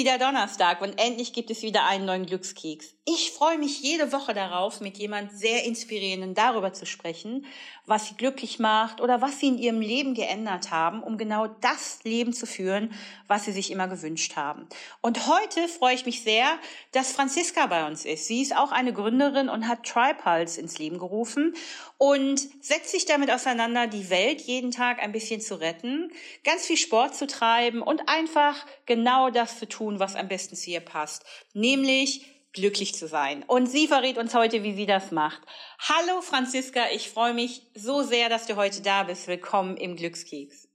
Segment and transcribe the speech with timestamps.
[0.00, 2.94] wieder Donnerstag und endlich gibt es wieder einen neuen Glückskeks.
[3.04, 7.44] Ich freue mich jede Woche darauf, mit jemand sehr inspirierenden darüber zu sprechen,
[7.84, 11.98] was sie glücklich macht oder was sie in ihrem Leben geändert haben, um genau das
[12.04, 12.94] Leben zu führen,
[13.26, 14.66] was sie sich immer gewünscht haben.
[15.02, 16.46] Und heute freue ich mich sehr,
[16.92, 18.26] dass Franziska bei uns ist.
[18.26, 21.54] Sie ist auch eine Gründerin und hat TriPulse ins Leben gerufen
[21.98, 26.12] und setzt sich damit auseinander, die Welt jeden Tag ein bisschen zu retten,
[26.44, 28.54] ganz viel Sport zu treiben und einfach
[28.86, 33.44] genau das zu tun, was am besten zu ihr passt, nämlich glücklich zu sein.
[33.46, 35.40] Und sie verrät uns heute, wie sie das macht.
[35.80, 39.28] Hallo Franziska, ich freue mich so sehr, dass du heute da bist.
[39.28, 40.68] Willkommen im Glückskeks.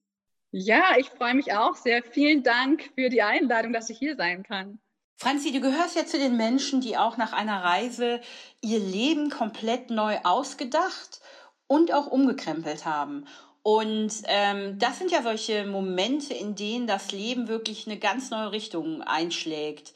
[0.52, 2.02] Ja, ich freue mich auch sehr.
[2.04, 4.80] Vielen Dank für die Einladung, dass ich hier sein kann.
[5.18, 8.22] Franzi, du gehörst ja zu den Menschen, die auch nach einer Reise
[8.62, 11.22] ihr Leben komplett neu ausgedacht
[11.68, 13.26] und auch umgekrempelt haben.
[13.68, 18.52] Und ähm, das sind ja solche Momente, in denen das Leben wirklich eine ganz neue
[18.52, 19.96] Richtung einschlägt.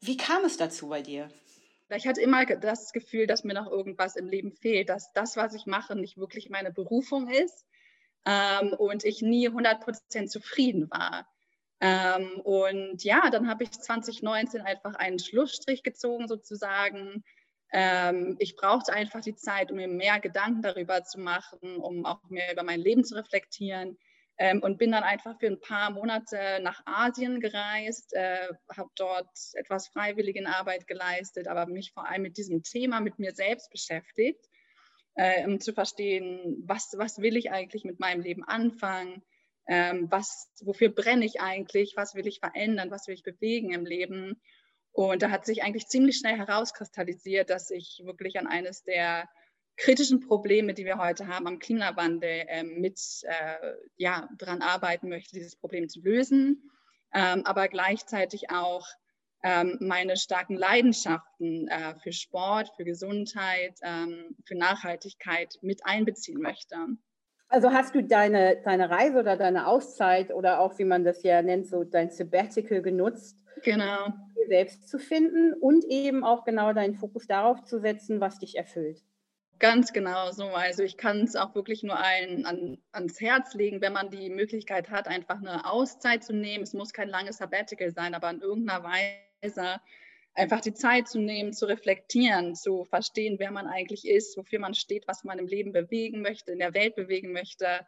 [0.00, 1.30] Wie kam es dazu bei dir?
[1.94, 5.54] Ich hatte immer das Gefühl, dass mir noch irgendwas im Leben fehlt, dass das, was
[5.54, 7.64] ich mache, nicht wirklich meine Berufung ist
[8.26, 11.28] ähm, und ich nie 100% zufrieden war.
[11.78, 17.22] Ähm, und ja, dann habe ich 2019 einfach einen Schlussstrich gezogen sozusagen
[17.72, 22.22] ähm, ich brauchte einfach die Zeit, um mir mehr Gedanken darüber zu machen, um auch
[22.28, 23.98] mehr über mein Leben zu reflektieren.
[24.38, 29.28] Ähm, und bin dann einfach für ein paar Monate nach Asien gereist, äh, habe dort
[29.54, 34.44] etwas freiwillige Arbeit geleistet, aber mich vor allem mit diesem Thema, mit mir selbst beschäftigt,
[35.14, 39.22] äh, um zu verstehen, was, was will ich eigentlich mit meinem Leben anfangen,
[39.68, 43.84] ähm, was, wofür brenne ich eigentlich, was will ich verändern, was will ich bewegen im
[43.84, 44.40] Leben.
[44.92, 49.28] Und da hat sich eigentlich ziemlich schnell herauskristallisiert, dass ich wirklich an eines der
[49.76, 55.34] kritischen Probleme, die wir heute haben am Klimawandel, äh, mit äh, ja, dran arbeiten möchte,
[55.34, 56.70] dieses Problem zu lösen,
[57.14, 58.86] ähm, aber gleichzeitig auch
[59.42, 66.76] ähm, meine starken Leidenschaften äh, für Sport, für Gesundheit, ähm, für Nachhaltigkeit mit einbeziehen möchte.
[67.52, 71.42] Also hast du deine, deine Reise oder deine Auszeit oder auch, wie man das ja
[71.42, 74.08] nennt, so dein Sabbatical genutzt, Genau.
[74.36, 78.56] Dir selbst zu finden und eben auch genau deinen Fokus darauf zu setzen, was dich
[78.56, 79.02] erfüllt.
[79.58, 80.46] Ganz genau so.
[80.46, 84.28] Also ich kann es auch wirklich nur allen an, ans Herz legen, wenn man die
[84.28, 86.64] Möglichkeit hat, einfach eine Auszeit zu nehmen.
[86.64, 89.80] Es muss kein langes Sabbatical sein, aber in irgendeiner Weise
[90.34, 94.74] einfach die Zeit zu nehmen, zu reflektieren, zu verstehen, wer man eigentlich ist, wofür man
[94.74, 97.86] steht, was man im Leben bewegen möchte, in der Welt bewegen möchte.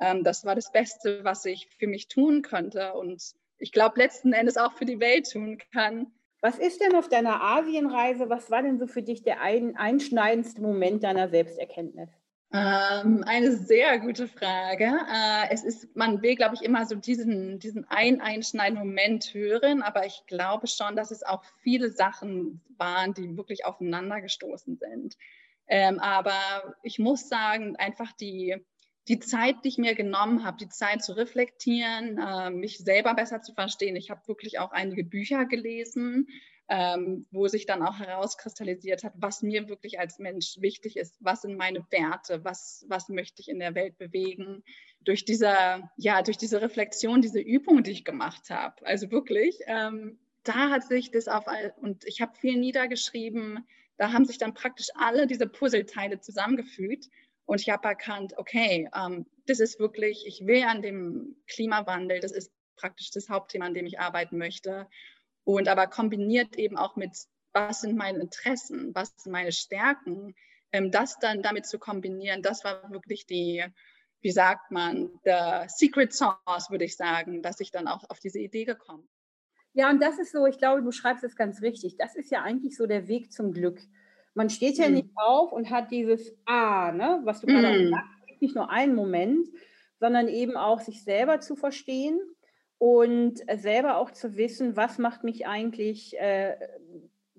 [0.00, 2.94] Ähm, das war das Beste, was ich für mich tun könnte.
[2.94, 3.22] Und
[3.58, 6.12] ich glaube, letzten Endes auch für die Welt tun kann.
[6.40, 10.60] Was ist denn auf deiner Asienreise, was war denn so für dich der ein, einschneidendste
[10.60, 12.08] Moment deiner Selbsterkenntnis?
[12.54, 14.84] Ähm, eine sehr gute Frage.
[14.84, 19.80] Äh, es ist, man will, glaube ich, immer so diesen, diesen einen einschneidenden Moment hören,
[19.82, 25.16] aber ich glaube schon, dass es auch viele Sachen waren, die wirklich aufeinander gestoßen sind.
[25.66, 28.56] Ähm, aber ich muss sagen, einfach die,
[29.08, 33.40] die Zeit, die ich mir genommen habe, die Zeit zu reflektieren, äh, mich selber besser
[33.40, 33.96] zu verstehen.
[33.96, 36.28] Ich habe wirklich auch einige Bücher gelesen,
[36.74, 41.42] ähm, wo sich dann auch herauskristallisiert hat, was mir wirklich als Mensch wichtig ist, was
[41.42, 44.64] sind meine Werte, was, was möchte ich in der Welt bewegen.
[45.00, 50.18] Durch diese, ja, durch diese Reflexion, diese Übung, die ich gemacht habe, also wirklich, ähm,
[50.44, 51.44] da hat sich das auf,
[51.76, 53.68] und ich habe viel niedergeschrieben,
[53.98, 57.10] da haben sich dann praktisch alle diese Puzzleteile zusammengefügt.
[57.44, 62.32] Und ich habe erkannt, okay, ähm, das ist wirklich, ich will an dem Klimawandel, das
[62.32, 64.88] ist praktisch das Hauptthema, an dem ich arbeiten möchte.
[65.44, 67.16] Und aber kombiniert eben auch mit,
[67.52, 70.34] was sind meine Interessen, was sind meine Stärken,
[70.72, 73.64] ähm, das dann damit zu kombinieren, das war wirklich die,
[74.20, 78.38] wie sagt man, der Secret Sauce, würde ich sagen, dass ich dann auch auf diese
[78.38, 79.08] Idee gekommen.
[79.74, 81.96] Ja, und das ist so, ich glaube, du schreibst es ganz richtig.
[81.96, 83.80] Das ist ja eigentlich so der Weg zum Glück.
[84.34, 84.94] Man steht ja mhm.
[84.94, 87.90] nicht auf und hat dieses Ah, ne, was du gerade mhm.
[87.90, 89.48] sagst, nicht nur einen Moment,
[89.98, 92.20] sondern eben auch sich selber zu verstehen
[92.82, 96.56] und selber auch zu wissen, was macht mich eigentlich äh,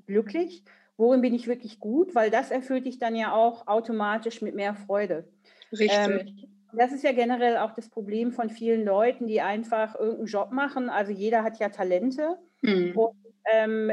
[0.06, 0.64] glücklich,
[0.96, 4.74] worin bin ich wirklich gut, weil das erfüllt dich dann ja auch automatisch mit mehr
[4.74, 5.28] Freude.
[5.74, 5.92] Richtig.
[5.92, 10.54] Ähm, das ist ja generell auch das Problem von vielen Leuten, die einfach irgendeinen Job
[10.54, 10.90] machen.
[10.90, 12.98] Also jeder hat ja Talente mhm.
[12.98, 13.18] und
[13.52, 13.92] ähm,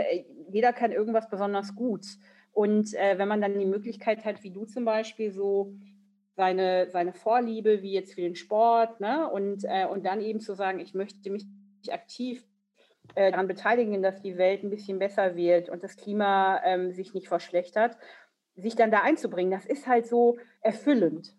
[0.52, 2.06] jeder kann irgendwas besonders gut.
[2.52, 5.74] Und äh, wenn man dann die Möglichkeit hat, wie du zum Beispiel, so
[6.36, 9.28] seine, seine Vorliebe, wie jetzt für den Sport, ne?
[9.30, 11.46] und, äh, und dann eben zu sagen, ich möchte mich
[11.90, 12.44] aktiv
[13.14, 17.14] äh, daran beteiligen, dass die Welt ein bisschen besser wird und das Klima ähm, sich
[17.14, 17.96] nicht verschlechtert,
[18.56, 21.34] sich dann da einzubringen, das ist halt so erfüllend.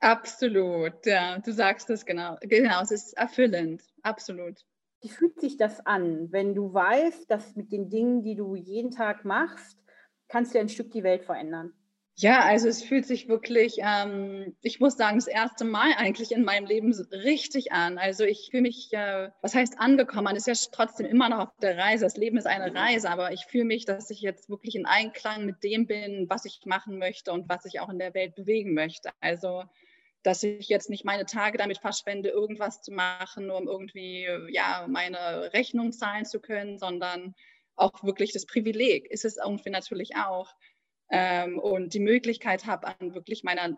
[0.00, 2.36] Absolut, ja, du sagst es genau.
[2.42, 4.64] Genau, es ist erfüllend, absolut.
[5.00, 8.90] Wie fühlt sich das an, wenn du weißt, dass mit den Dingen, die du jeden
[8.90, 9.78] Tag machst,
[10.28, 11.72] kannst du ein Stück die Welt verändern?
[12.20, 16.42] Ja, also es fühlt sich wirklich, ähm, ich muss sagen, das erste Mal eigentlich in
[16.42, 17.96] meinem Leben richtig an.
[17.96, 20.24] Also ich fühle mich, äh, was heißt angekommen?
[20.24, 22.04] Man ist ja trotzdem immer noch auf der Reise.
[22.04, 25.46] Das Leben ist eine Reise, aber ich fühle mich, dass ich jetzt wirklich in Einklang
[25.46, 28.74] mit dem bin, was ich machen möchte und was ich auch in der Welt bewegen
[28.74, 29.10] möchte.
[29.20, 29.62] Also
[30.24, 34.86] dass ich jetzt nicht meine Tage damit verschwende, irgendwas zu machen, nur um irgendwie ja
[34.88, 37.36] meine Rechnung zahlen zu können, sondern
[37.76, 40.52] auch wirklich das Privileg ist es irgendwie natürlich auch
[41.10, 43.76] ähm, und die Möglichkeit habe, an wirklich meiner,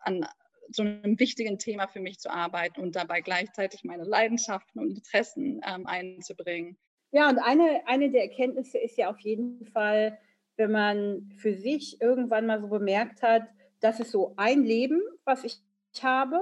[0.00, 0.26] an
[0.70, 5.60] so einem wichtigen Thema für mich zu arbeiten und dabei gleichzeitig meine Leidenschaften und Interessen
[5.66, 6.76] ähm, einzubringen.
[7.10, 10.18] Ja, und eine, eine der Erkenntnisse ist ja auf jeden Fall,
[10.56, 13.44] wenn man für sich irgendwann mal so bemerkt hat,
[13.80, 15.58] das ist so ein Leben, was ich
[16.02, 16.40] habe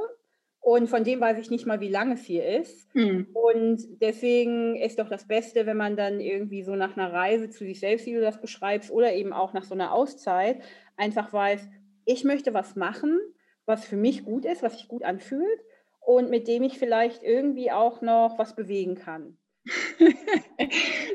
[0.66, 2.92] und von dem weiß ich nicht mal, wie lange es hier ist.
[2.92, 3.28] Mhm.
[3.34, 7.64] Und deswegen ist doch das Beste, wenn man dann irgendwie so nach einer Reise zu
[7.64, 10.60] sich selbst, wie du das beschreibst, oder eben auch nach so einer Auszeit,
[10.96, 11.68] einfach weiß,
[12.04, 13.16] ich möchte was machen,
[13.64, 15.60] was für mich gut ist, was sich gut anfühlt
[16.00, 19.38] und mit dem ich vielleicht irgendwie auch noch was bewegen kann.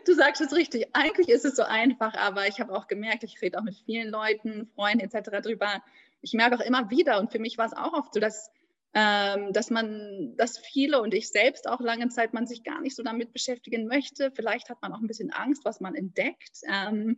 [0.05, 0.87] du sagst es richtig.
[0.93, 4.11] Eigentlich ist es so einfach, aber ich habe auch gemerkt, ich rede auch mit vielen
[4.11, 5.41] Leuten, Freunden etc.
[5.41, 5.83] drüber.
[6.21, 8.49] Ich merke auch immer wieder, und für mich war es auch oft so, dass
[8.93, 12.95] ähm, dass man, dass viele und ich selbst auch lange Zeit man sich gar nicht
[12.95, 14.31] so damit beschäftigen möchte.
[14.31, 16.61] Vielleicht hat man auch ein bisschen Angst, was man entdeckt.
[16.69, 17.17] Ähm,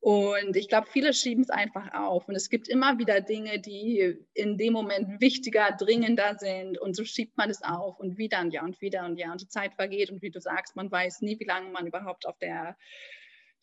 [0.00, 2.28] und ich glaube, viele schieben es einfach auf.
[2.28, 6.78] Und es gibt immer wieder Dinge, die in dem Moment wichtiger, dringender sind.
[6.78, 9.32] Und so schiebt man es auf und wieder und ja und wieder und ja.
[9.32, 10.10] Und die Zeit vergeht.
[10.10, 12.76] Und wie du sagst, man weiß nie, wie lange man überhaupt auf der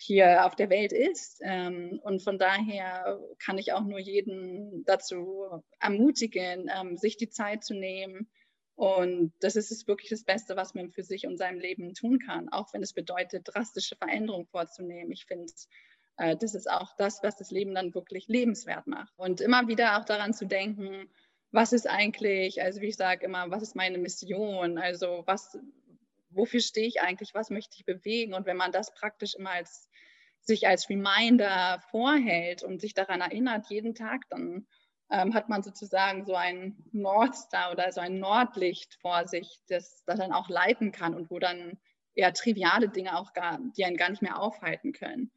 [0.01, 1.39] hier auf der Welt ist.
[1.43, 7.63] Ähm, und von daher kann ich auch nur jeden dazu ermutigen, ähm, sich die Zeit
[7.63, 8.29] zu nehmen.
[8.75, 12.49] Und das ist wirklich das Beste, was man für sich und seinem Leben tun kann,
[12.49, 15.11] auch wenn es bedeutet, drastische Veränderungen vorzunehmen.
[15.11, 15.53] Ich finde,
[16.17, 19.13] äh, das ist auch das, was das Leben dann wirklich lebenswert macht.
[19.17, 21.11] Und immer wieder auch daran zu denken,
[21.51, 24.79] was ist eigentlich, also wie ich sage immer, was ist meine Mission?
[24.79, 25.59] Also was,
[26.31, 27.35] wofür stehe ich eigentlich?
[27.35, 28.33] Was möchte ich bewegen?
[28.33, 29.90] Und wenn man das praktisch immer als
[30.41, 34.65] sich als Reminder vorhält und sich daran erinnert, jeden Tag, dann
[35.11, 40.19] ähm, hat man sozusagen so ein Nordstar oder so ein Nordlicht vor sich, das, das
[40.19, 41.77] dann auch leiten kann und wo dann
[42.15, 45.31] eher triviale Dinge auch gar, die einen gar nicht mehr aufhalten können.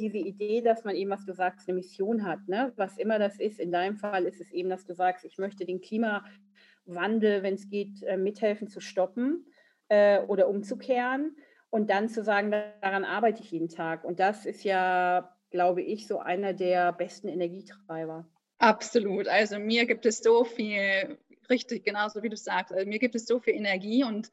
[0.00, 2.72] Diese Idee, dass man eben, was du sagst, eine Mission hat, ne?
[2.76, 3.60] was immer das ist.
[3.60, 7.68] In deinem Fall ist es eben, dass du sagst, ich möchte den Klimawandel, wenn es
[7.68, 9.44] geht, äh, mithelfen zu stoppen
[9.88, 11.36] äh, oder umzukehren
[11.70, 14.04] und dann zu sagen, daran arbeite ich jeden Tag.
[14.04, 18.26] Und das ist ja, glaube ich, so einer der besten Energietreiber.
[18.58, 19.28] Absolut.
[19.28, 21.18] Also mir gibt es so viel,
[21.48, 24.32] richtig, genauso wie du sagst, also mir gibt es so viel Energie und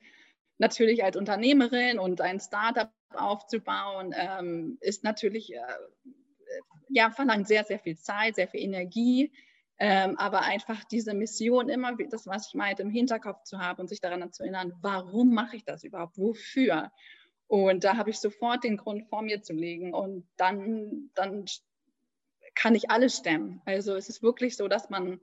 [0.57, 5.59] natürlich als Unternehmerin und ein Startup aufzubauen, ähm, ist natürlich, äh,
[6.89, 9.31] ja, verlangt sehr, sehr viel Zeit, sehr viel Energie.
[9.77, 13.89] Ähm, aber einfach diese Mission immer, das, was ich meinte, im Hinterkopf zu haben und
[13.89, 16.17] sich daran zu erinnern, warum mache ich das überhaupt?
[16.17, 16.91] Wofür?
[17.47, 21.45] Und da habe ich sofort den Grund vor mir zu legen und dann, dann
[22.55, 23.61] kann ich alles stemmen.
[23.65, 25.19] Also es ist wirklich so, dass man,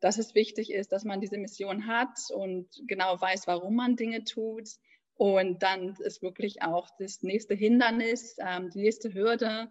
[0.00, 4.24] dass es wichtig ist, dass man diese Mission hat und genau weiß, warum man Dinge
[4.24, 4.68] tut.
[5.16, 9.70] Und dann ist wirklich auch das nächste Hindernis, ähm, die nächste Hürde,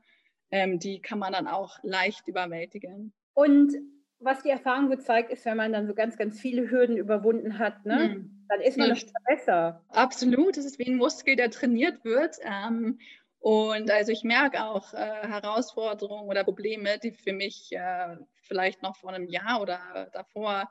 [0.51, 3.13] ähm, die kann man dann auch leicht überwältigen.
[3.33, 3.74] Und
[4.19, 7.86] was die Erfahrung gezeigt ist, wenn man dann so ganz, ganz viele Hürden überwunden hat,
[7.86, 8.15] ne?
[8.15, 9.83] Mhm dann ist man nicht besser.
[9.89, 12.38] Absolut, es ist wie ein Muskel, der trainiert wird.
[12.43, 13.00] Ähm,
[13.39, 18.95] und also ich merke auch äh, Herausforderungen oder Probleme, die für mich äh, vielleicht noch
[18.95, 20.69] vor einem Jahr oder davor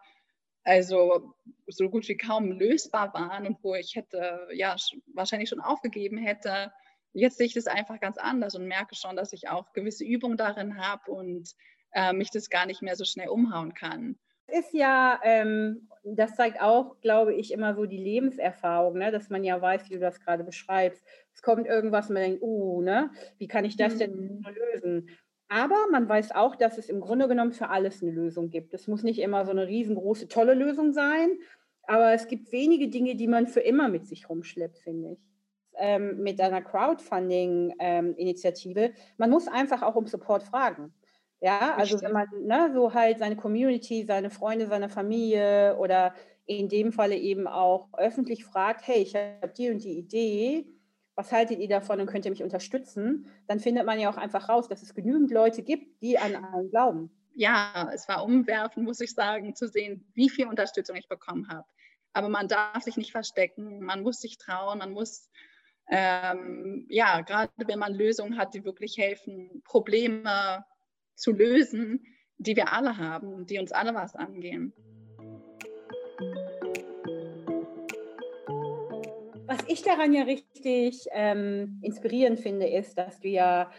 [0.64, 1.34] also
[1.66, 4.76] so gut wie kaum lösbar waren und wo ich hätte ja
[5.12, 6.72] wahrscheinlich schon aufgegeben hätte.
[7.12, 10.36] Jetzt sehe ich das einfach ganz anders und merke schon, dass ich auch gewisse Übungen
[10.36, 11.50] darin habe und
[11.92, 14.18] äh, mich das gar nicht mehr so schnell umhauen kann
[14.52, 19.11] ist ja, ähm, das zeigt auch, glaube ich, immer so die Lebenserfahrung, ne?
[19.11, 21.04] dass man ja weiß, wie du das gerade beschreibst.
[21.32, 23.11] Es kommt irgendwas man denkt, uh, ne?
[23.38, 24.44] wie kann ich das denn mhm.
[24.73, 25.09] lösen?
[25.49, 28.75] Aber man weiß auch, dass es im Grunde genommen für alles eine Lösung gibt.
[28.75, 31.37] Es muss nicht immer so eine riesengroße, tolle Lösung sein,
[31.87, 35.18] aber es gibt wenige Dinge, die man für immer mit sich rumschleppt, finde ich.
[35.78, 40.92] Ähm, mit einer Crowdfunding-Initiative, ähm, man muss einfach auch um Support fragen.
[41.42, 46.14] Ja, also wenn man ne, so halt seine Community, seine Freunde, seine Familie oder
[46.46, 50.68] in dem Falle eben auch öffentlich fragt, hey, ich habe die und die Idee,
[51.16, 54.49] was haltet ihr davon und könnt ihr mich unterstützen, dann findet man ja auch einfach
[54.49, 57.11] raus, dass es genügend Leute gibt, die an einen glauben.
[57.34, 61.66] Ja, es war umwerfend, muss ich sagen, zu sehen, wie viel Unterstützung ich bekommen habe.
[62.12, 65.28] Aber man darf sich nicht verstecken, man muss sich trauen, man muss,
[65.90, 70.64] ähm, ja, gerade wenn man Lösungen hat, die wirklich helfen, Probleme
[71.14, 72.04] zu lösen,
[72.38, 74.73] die wir alle haben, die uns alle was angehen.
[79.47, 83.71] Was ich daran ja richtig ähm, inspirierend finde, ist, dass du ja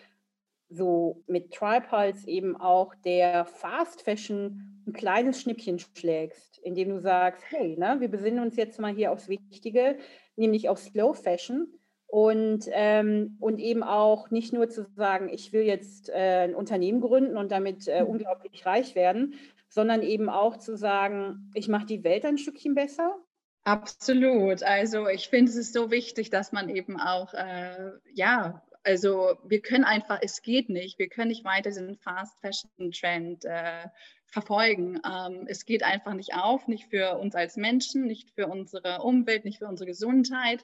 [0.70, 7.44] so mit Tripals eben auch der Fast Fashion ein kleines Schnippchen schlägst, indem du sagst,
[7.50, 9.98] hey, ne, wir besinnen uns jetzt mal hier aufs Wichtige,
[10.36, 11.68] nämlich auf Slow Fashion
[12.13, 17.01] und, ähm, und eben auch nicht nur zu sagen, ich will jetzt äh, ein Unternehmen
[17.01, 18.10] gründen und damit äh, mhm.
[18.10, 19.34] unglaublich reich werden,
[19.67, 23.15] sondern eben auch zu sagen, ich mache die Welt ein Stückchen besser
[23.63, 24.62] Absolut.
[24.62, 29.62] Also ich finde, es ist so wichtig, dass man eben auch, äh, ja, also wir
[29.62, 33.88] können einfach, es geht nicht, wir können nicht weiter diesen Fast Fashion Trend äh,
[34.25, 35.00] verfolgen.
[35.03, 39.46] Ähm, es geht einfach nicht auf, nicht für uns als Menschen, nicht für unsere Umwelt,
[39.46, 40.63] nicht für unsere Gesundheit.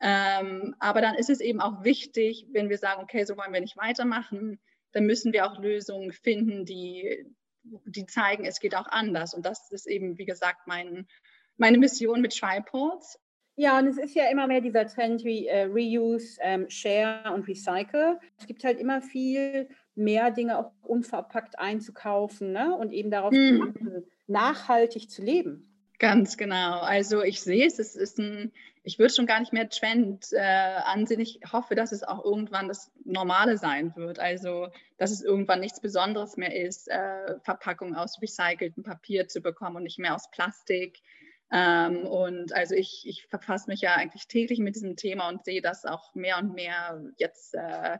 [0.00, 3.60] Ähm, aber dann ist es eben auch wichtig, wenn wir sagen, okay, so wollen wir
[3.60, 4.58] nicht weitermachen,
[4.92, 7.26] dann müssen wir auch Lösungen finden, die,
[7.62, 9.34] die zeigen, es geht auch anders.
[9.34, 11.06] Und das ist eben, wie gesagt, mein,
[11.56, 13.18] meine Mission mit Tripods.
[13.56, 17.46] Ja, und es ist ja immer mehr dieser Trend wie äh, Reuse, ähm, Share und
[17.46, 18.18] Recycle.
[18.38, 22.74] Es gibt halt immer viel mehr Dinge auch unverpackt einzukaufen ne?
[22.74, 23.48] und eben darauf mm.
[23.48, 25.69] zu achten, nachhaltig zu leben.
[26.00, 26.80] Ganz genau.
[26.80, 28.52] Also ich sehe es, es ist ein,
[28.84, 31.20] ich würde schon gar nicht mehr Trend äh, ansehen.
[31.20, 34.18] Ich hoffe, dass es auch irgendwann das Normale sein wird.
[34.18, 39.76] Also dass es irgendwann nichts Besonderes mehr ist, äh, Verpackung aus recyceltem Papier zu bekommen
[39.76, 41.02] und nicht mehr aus Plastik.
[41.52, 45.60] Ähm, und also ich, ich verfasse mich ja eigentlich täglich mit diesem Thema und sehe,
[45.60, 47.98] dass auch mehr und mehr jetzt äh,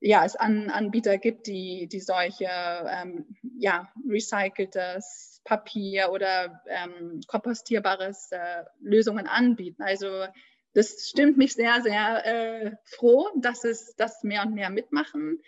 [0.00, 8.30] ja, es An Anbieter gibt, die, die solche ähm, ja, recyceltes Papier oder ähm, kompostierbares
[8.32, 9.82] äh, Lösungen anbieten.
[9.82, 10.26] Also
[10.74, 15.40] das stimmt mich sehr, sehr äh, froh, dass es das mehr und mehr mitmachen.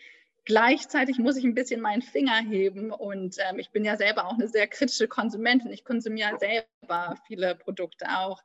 [0.45, 4.35] Gleichzeitig muss ich ein bisschen meinen Finger heben und ähm, ich bin ja selber auch
[4.35, 5.71] eine sehr kritische Konsumentin.
[5.71, 8.43] Ich konsumiere selber viele Produkte auch.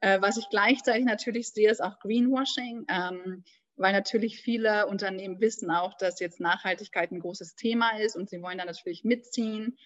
[0.00, 3.44] Äh, was ich gleichzeitig natürlich sehe, ist auch Greenwashing, ähm,
[3.76, 8.42] weil natürlich viele Unternehmen wissen auch, dass jetzt Nachhaltigkeit ein großes Thema ist und sie
[8.42, 9.76] wollen da natürlich mitziehen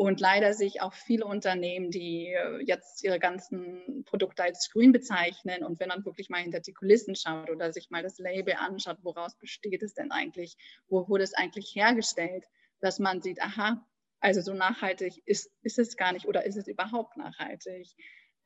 [0.00, 4.92] und leider sehe ich auch viele Unternehmen, die äh, jetzt ihre ganzen Produkte als grün
[4.92, 5.62] bezeichnen.
[5.62, 8.96] Und wenn man wirklich mal hinter die Kulissen schaut oder sich mal das Label anschaut,
[9.02, 10.56] woraus besteht es denn eigentlich?
[10.88, 12.46] Wo wurde es eigentlich hergestellt?
[12.80, 13.86] Dass man sieht, aha,
[14.20, 17.88] also so nachhaltig ist, ist es gar nicht oder ist es überhaupt nachhaltig?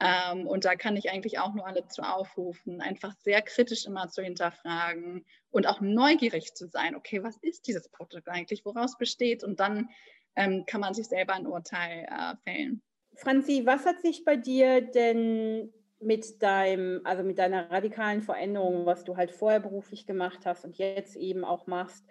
[0.00, 4.08] Ähm, und da kann ich eigentlich auch nur alle zu aufrufen, einfach sehr kritisch immer
[4.08, 6.96] zu hinterfragen und auch neugierig zu sein.
[6.96, 8.64] Okay, was ist dieses Produkt eigentlich?
[8.64, 9.44] Woraus besteht?
[9.44, 9.88] Und dann
[10.36, 12.82] ähm, kann man sich selber ein Urteil äh, fällen.
[13.16, 19.04] Franzi, was hat sich bei dir denn mit deinem, also mit deiner radikalen Veränderung, was
[19.04, 22.04] du halt vorher beruflich gemacht hast und jetzt eben auch machst,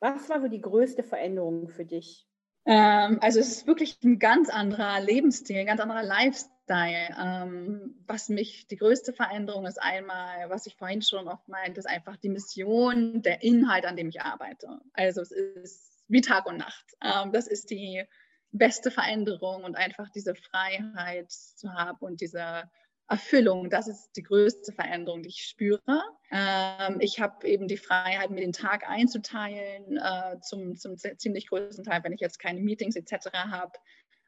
[0.00, 2.26] was war so die größte Veränderung für dich?
[2.66, 7.16] Ähm, also es ist wirklich ein ganz anderer Lebensstil, ein ganz anderer Lifestyle.
[7.16, 11.86] Ähm, was mich, die größte Veränderung ist einmal, was ich vorhin schon oft meinte, ist
[11.86, 14.80] einfach die Mission, der Inhalt, an dem ich arbeite.
[14.92, 16.84] Also es ist wie Tag und Nacht.
[17.00, 18.04] Ähm, das ist die
[18.50, 22.68] beste Veränderung und einfach diese Freiheit zu haben und diese
[23.08, 26.02] Erfüllung, das ist die größte Veränderung, die ich spüre.
[26.32, 31.84] Ähm, ich habe eben die Freiheit, mir den Tag einzuteilen, äh, zum, zum ziemlich größten
[31.84, 33.32] Teil, wenn ich jetzt keine Meetings etc.
[33.32, 33.72] habe,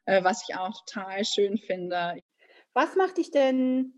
[0.05, 2.21] äh, was ich auch total schön finde.
[2.73, 3.93] Was macht dich denn,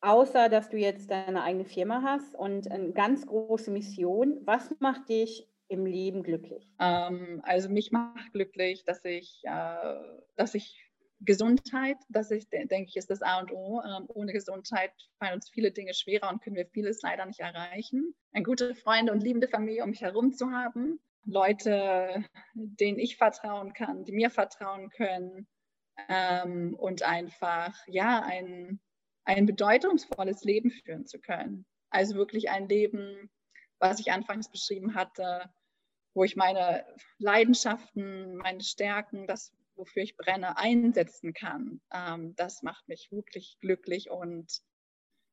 [0.00, 5.08] außer dass du jetzt deine eigene Firma hast und eine ganz große Mission, was macht
[5.08, 6.68] dich im Leben glücklich?
[6.80, 9.94] Ähm, also mich macht glücklich, dass ich, äh,
[10.34, 10.81] dass ich
[11.24, 13.80] Gesundheit, das ich, denke ich, ist das A und O.
[13.82, 18.14] Ähm, ohne Gesundheit fallen uns viele Dinge schwerer und können wir vieles leider nicht erreichen.
[18.32, 22.24] Eine gute Freunde und liebende Familie um mich herum zu haben, Leute,
[22.54, 25.46] denen ich vertrauen kann, die mir vertrauen können
[26.08, 28.80] ähm, und einfach, ja, ein,
[29.24, 31.64] ein bedeutungsvolles Leben führen zu können.
[31.90, 33.30] Also wirklich ein Leben,
[33.78, 35.50] was ich anfangs beschrieben hatte,
[36.14, 36.84] wo ich meine
[37.18, 39.52] Leidenschaften, meine Stärken, das,
[39.82, 41.80] wofür ich brenne, einsetzen kann.
[41.92, 44.62] Ähm, das macht mich wirklich glücklich und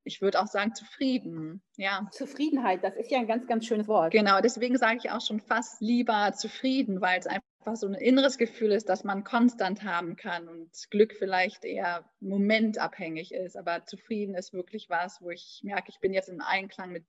[0.04, 1.62] ich würde auch sagen zufrieden.
[1.78, 2.10] Ja.
[2.12, 4.12] Zufriedenheit, das ist ja ein ganz, ganz schönes Wort.
[4.12, 7.44] Genau, deswegen sage ich auch schon fast lieber zufrieden, weil es einfach
[7.76, 13.34] so ein inneres Gefühl ist, dass man konstant haben kann und Glück vielleicht eher momentabhängig
[13.34, 13.56] ist.
[13.56, 17.06] Aber zufrieden ist wirklich was, wo ich merke, ich bin jetzt im Einklang mit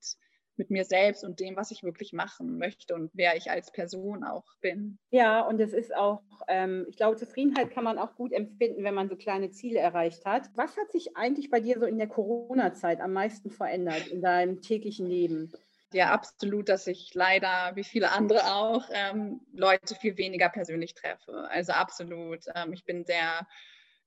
[0.57, 4.25] mit mir selbst und dem, was ich wirklich machen möchte und wer ich als Person
[4.25, 4.99] auch bin.
[5.11, 8.95] Ja, und es ist auch, ähm, ich glaube, Zufriedenheit kann man auch gut empfinden, wenn
[8.95, 10.51] man so kleine Ziele erreicht hat.
[10.55, 14.61] Was hat sich eigentlich bei dir so in der Corona-Zeit am meisten verändert in deinem
[14.61, 15.53] täglichen Leben?
[15.93, 21.49] Ja, absolut, dass ich leider, wie viele andere auch, ähm, Leute viel weniger persönlich treffe.
[21.51, 22.45] Also absolut.
[22.55, 23.47] Ähm, ich bin sehr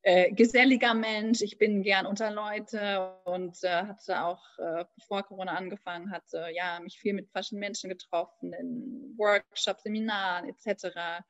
[0.03, 1.41] äh, geselliger Mensch.
[1.41, 6.79] Ich bin gern unter Leute und äh, hatte auch, äh, bevor Corona angefangen hatte, ja,
[6.81, 11.23] mich viel mit verschiedenen Menschen getroffen, in Workshops, Seminaren etc.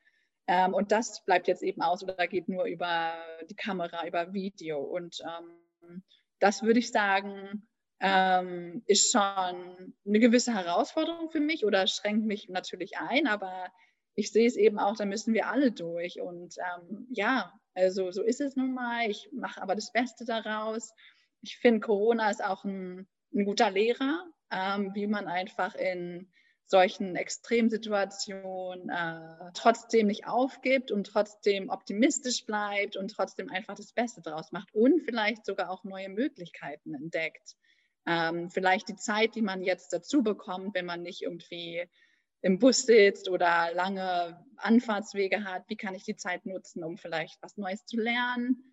[0.48, 3.13] Ähm, und das bleibt jetzt eben aus oder geht nur über
[3.50, 4.80] die Kamera, über Video.
[4.80, 6.03] Und ähm,
[6.39, 7.68] das würde ich sagen,
[8.00, 13.72] ähm, ist schon eine gewisse Herausforderung für mich oder schränkt mich natürlich ein, aber
[14.15, 16.20] ich sehe es eben auch, da müssen wir alle durch.
[16.20, 19.10] Und ähm, ja, also so ist es nun mal.
[19.10, 20.94] Ich mache aber das Beste daraus.
[21.42, 26.32] Ich finde, Corona ist auch ein, ein guter Lehrer, ähm, wie man einfach in
[26.65, 34.22] solchen Extremsituationen äh, trotzdem nicht aufgibt und trotzdem optimistisch bleibt und trotzdem einfach das Beste
[34.22, 37.56] daraus macht und vielleicht sogar auch neue Möglichkeiten entdeckt.
[38.06, 41.88] Ähm, vielleicht die Zeit, die man jetzt dazu bekommt, wenn man nicht irgendwie
[42.43, 47.41] im Bus sitzt oder lange Anfahrtswege hat, wie kann ich die Zeit nutzen, um vielleicht
[47.41, 48.63] was Neues zu lernen?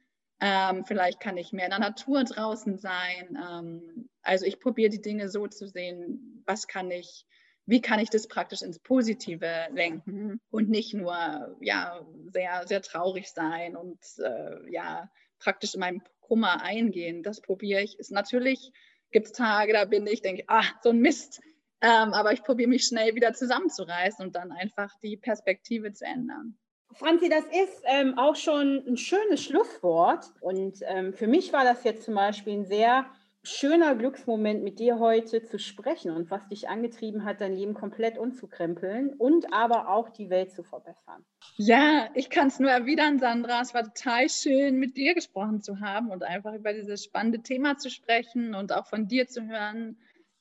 [0.40, 3.38] Ähm, vielleicht kann ich mehr in der Natur draußen sein.
[3.40, 7.26] Ähm, also ich probiere die Dinge so zu sehen, was kann ich,
[7.66, 13.28] wie kann ich das praktisch ins Positive lenken und nicht nur ja sehr sehr traurig
[13.28, 17.22] sein und äh, ja praktisch in meinem Kummer eingehen.
[17.22, 17.98] Das probiere ich.
[17.98, 18.72] Ist natürlich
[19.12, 21.40] gibt es Tage, da bin ich, denke, ah, so ein Mist,
[21.80, 26.56] ähm, aber ich probiere mich schnell wieder zusammenzureißen und dann einfach die Perspektive zu ändern.
[26.92, 30.26] Franzi, das ist ähm, auch schon ein schönes Schlusswort.
[30.40, 33.06] Und ähm, für mich war das jetzt zum Beispiel ein sehr
[33.42, 38.18] schöner Glücksmoment, mit dir heute zu sprechen und was dich angetrieben hat, dein Leben komplett
[38.18, 41.24] umzukrempeln und aber auch die Welt zu verbessern.
[41.56, 43.62] Ja, ich kann es nur erwidern, Sandra.
[43.62, 47.78] Es war total schön, mit dir gesprochen zu haben und einfach über dieses spannende Thema
[47.78, 49.96] zu sprechen und auch von dir zu hören,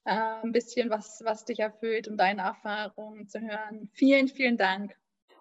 [0.09, 3.89] äh, ein bisschen, was, was dich erfüllt und deine Erfahrungen zu hören.
[3.93, 4.95] Vielen, vielen Dank.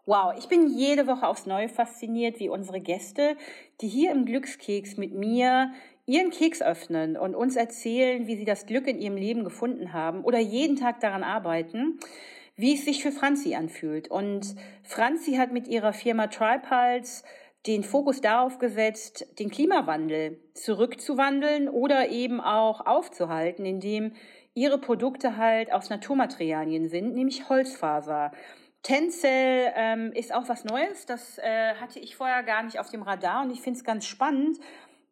[0.04, 3.36] Wow, ich bin jede Woche aufs Neue fasziniert, wie unsere Gäste,
[3.80, 5.72] die hier im Glückskeks mit mir
[6.06, 10.24] ihren Keks öffnen und uns erzählen, wie sie das Glück in ihrem Leben gefunden haben
[10.24, 11.98] oder jeden Tag daran arbeiten,
[12.56, 14.10] wie es sich für Franzi anfühlt.
[14.10, 17.22] Und Franzi hat mit ihrer Firma Tripulse
[17.66, 24.12] den Fokus darauf gesetzt, den Klimawandel zurückzuwandeln oder eben auch aufzuhalten, indem
[24.58, 28.32] ihre Produkte halt aus Naturmaterialien sind, nämlich Holzfaser.
[28.82, 33.02] Tencel ähm, ist auch was Neues, das äh, hatte ich vorher gar nicht auf dem
[33.02, 34.58] Radar und ich finde es ganz spannend,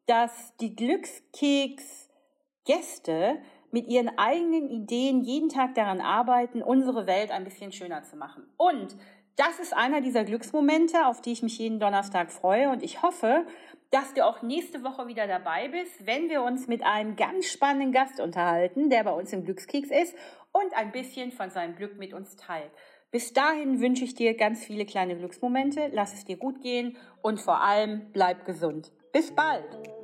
[0.07, 3.37] dass die Glückskeks-Gäste
[3.71, 8.49] mit ihren eigenen Ideen jeden Tag daran arbeiten, unsere Welt ein bisschen schöner zu machen.
[8.57, 8.97] Und
[9.37, 13.45] das ist einer dieser Glücksmomente, auf die ich mich jeden Donnerstag freue und ich hoffe,
[13.91, 17.93] dass du auch nächste Woche wieder dabei bist, wenn wir uns mit einem ganz spannenden
[17.93, 20.15] Gast unterhalten, der bei uns im Glückskeks ist
[20.53, 22.71] und ein bisschen von seinem Glück mit uns teilt.
[23.11, 27.41] Bis dahin wünsche ich dir ganz viele kleine Glücksmomente, lass es dir gut gehen und
[27.41, 28.93] vor allem bleib gesund.
[29.13, 29.96] Bis bald!